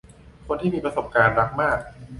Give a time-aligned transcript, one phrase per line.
[0.47, 1.79] คนที่มีประสบการณ์รักมาก